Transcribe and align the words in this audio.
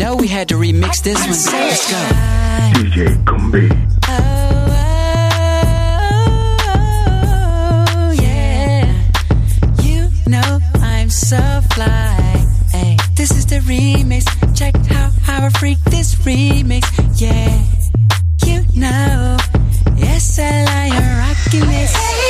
know 0.00 0.16
we 0.16 0.28
had 0.28 0.48
to 0.48 0.54
remix 0.54 1.02
this 1.02 1.20
one. 1.20 1.28
Let's 1.28 1.90
go. 1.90 1.98
DJ 2.74 3.22
Combi. 3.24 3.68
Oh, 4.08 4.66
so 11.12 11.60
fly, 11.74 12.46
hey, 12.70 12.96
this 13.16 13.30
is 13.32 13.44
the 13.46 13.58
remix. 13.70 14.24
Check 14.56 14.74
how 14.86 15.10
how 15.22 15.44
I 15.46 15.50
freak 15.50 15.78
this 15.84 16.14
remix. 16.26 16.84
Yeah, 17.20 17.52
you 18.46 18.60
know, 18.80 19.36
yes, 19.96 20.38
I 20.38 20.64
like 20.64 20.92
rocking 21.18 21.68
this. 21.68 21.94
Hey. 21.94 22.29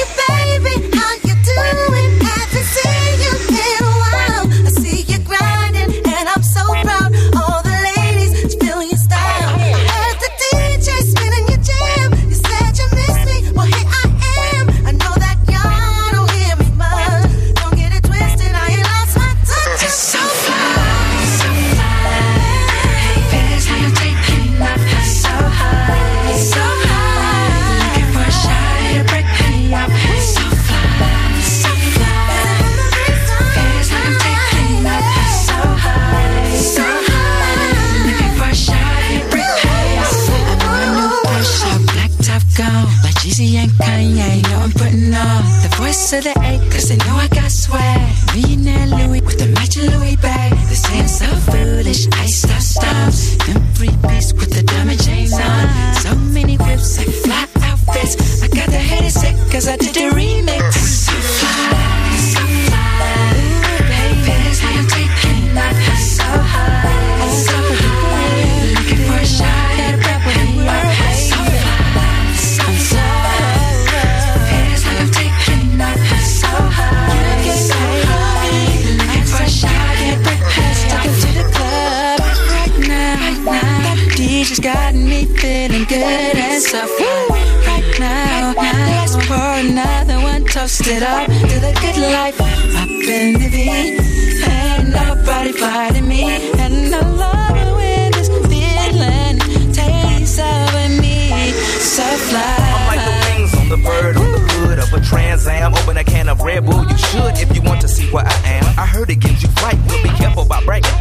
been 93.11 93.35
living. 93.35 93.99
Ain't 94.47 94.89
nobody 94.95 95.53
fighting 95.53 96.07
me. 96.07 96.23
And 96.63 96.95
I 96.95 97.01
love 97.25 97.57
it 97.63 97.73
when 97.79 98.13
this 98.13 98.29
feeling 98.47 99.39
takes 99.75 100.39
over 100.39 100.87
me. 101.03 101.51
So 101.95 102.07
fly. 102.29 102.55
I'm 102.77 102.87
like 102.91 103.03
the 103.11 103.17
wings 103.27 103.53
on 103.61 103.69
the 103.69 103.81
bird 103.89 104.17
on 104.17 104.31
the 104.31 104.43
hood 104.53 104.79
of 104.79 104.93
a 104.93 105.01
Trans 105.05 105.47
Am. 105.49 105.75
Open 105.75 105.97
a 105.97 106.05
can 106.05 106.29
of 106.29 106.41
Red 106.41 106.65
Bull, 106.67 106.87
you 106.87 106.99
should 106.99 107.35
if 107.39 107.55
you 107.55 107.63
want 107.63 107.81
to 107.81 107.89
see 107.89 108.07
what 108.13 108.27
I 108.27 108.37
am. 108.57 108.65
I 108.79 108.87
heard 108.87 109.11
it 109.11 109.17
gives 109.17 109.43
you 109.43 109.49
fright, 109.61 109.79
but 109.89 110.01
be 110.05 110.11
careful 110.11 110.45
about 110.45 110.65
breaking. 110.65 110.95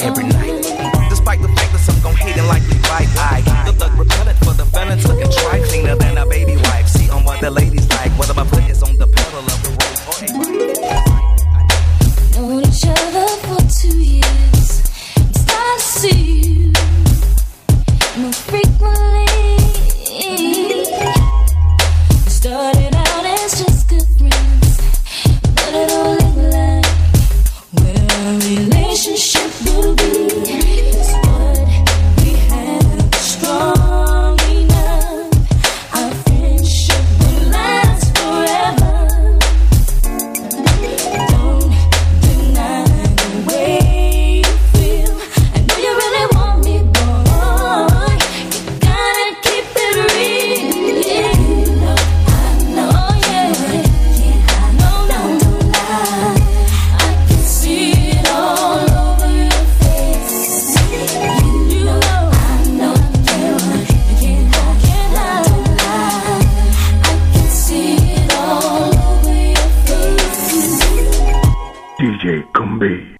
Every 0.00 0.24
night, 0.24 0.66
despite 1.10 1.40
the 1.42 1.48
fact 1.48 1.70
that 1.72 1.82
some 1.86 2.00
gon' 2.02 2.16
hate 2.16 2.36
and 2.36 2.48
likely 2.48 2.78
fight, 2.90 3.08
I 3.18 3.49
Chị 72.22 72.28
cũng 72.52 72.78
bị. 72.78 73.19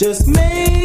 Just 0.00 0.26
make 0.28 0.79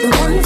the 0.00 0.08
one 0.08 0.43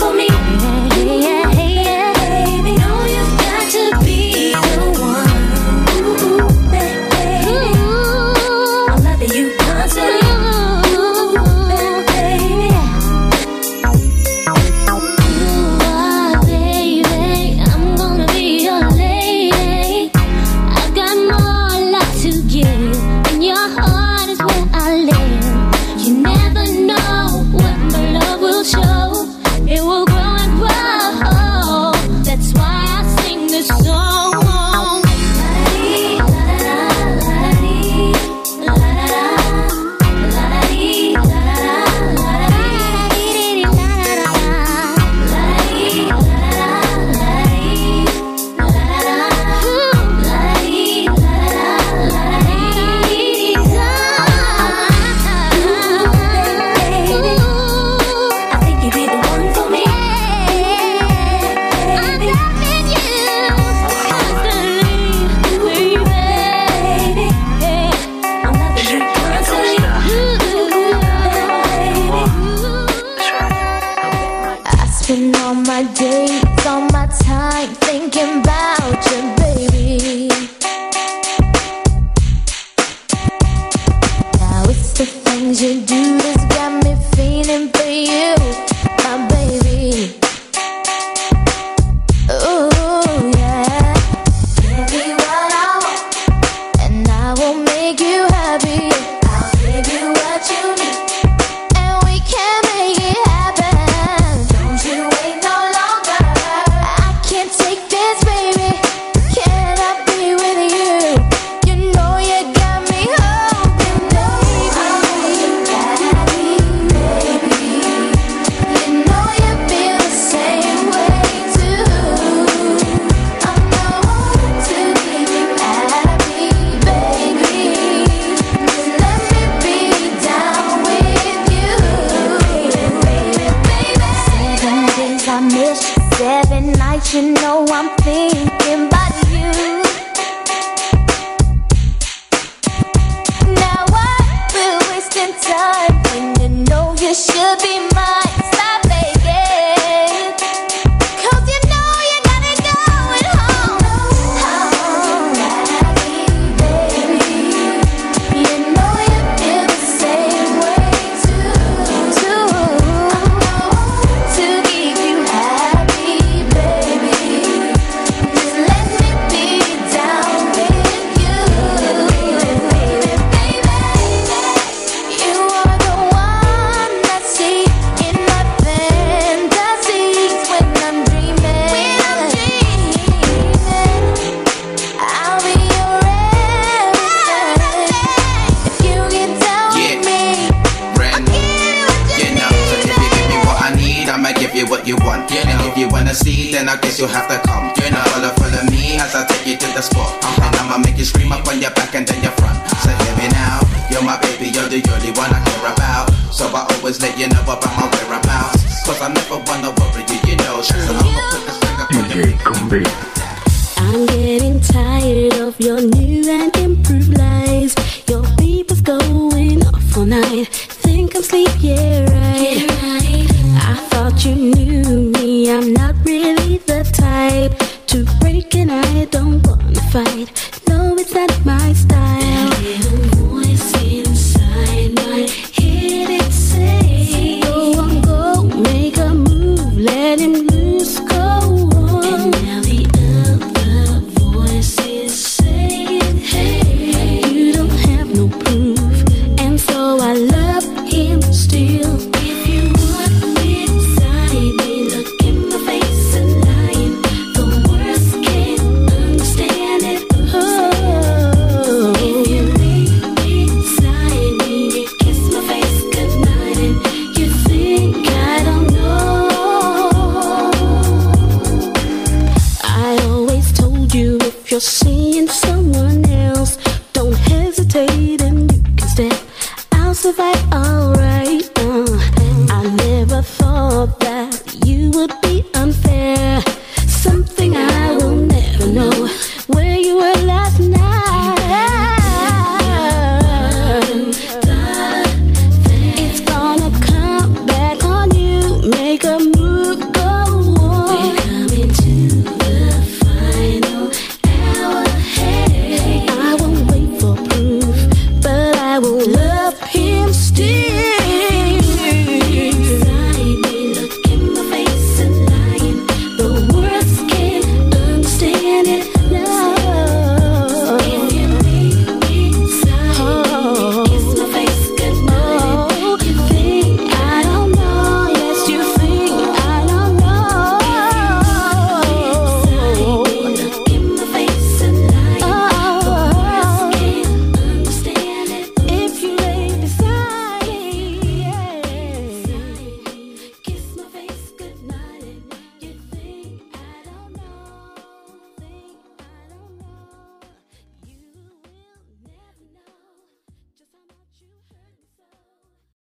you'll 196.99 197.09
have 197.09 197.31
to 197.31 197.39
come. 197.47 197.71
You 197.79 197.95
know, 197.95 198.03
follow, 198.11 198.35
follow 198.35 198.63
me 198.75 198.99
as 198.99 199.15
I 199.15 199.25
take 199.25 199.47
you 199.47 199.57
to 199.57 199.69
the 199.73 199.81
spot. 199.81 200.19
Uh-huh. 200.19 200.43
And 200.43 200.57
I'ma 200.59 200.79
make 200.83 200.99
you 200.99 201.05
scream 201.05 201.31
up 201.31 201.47
on 201.47 201.63
your 201.63 201.71
back 201.71 201.95
and 201.95 202.07
then 202.07 202.23
your 202.23 202.35
front. 202.43 202.59
So 202.83 202.91
hear 202.91 203.15
me 203.15 203.31
now, 203.31 203.63
you're 203.89 204.03
my 204.03 204.19
baby, 204.19 204.51
you're 204.51 204.67
the 204.67 204.83
only 204.91 205.15
one 205.15 205.31
I 205.31 205.39
care 205.47 205.73
about. 205.73 206.11
So 206.35 206.51
I 206.51 206.67
always 206.75 207.01
let 207.01 207.17
you 207.17 207.29
know 207.29 207.41
about 207.43 207.63
my 207.79 207.87
whereabouts. 207.87 208.83
Cause 208.85 209.01
I 209.01 209.15
never 209.15 209.39
wanna 209.47 209.71
worry 209.79 210.03
you, 210.11 210.19
you 210.27 210.37
know. 210.43 210.61
So 210.61 210.75
I'ma 210.75 211.23
put 211.31 211.43
the 211.47 211.55
finger 211.63 211.87
on 211.95 212.83
your 212.83 213.08